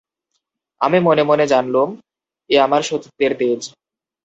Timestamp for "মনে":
0.99-1.23, 1.23-1.45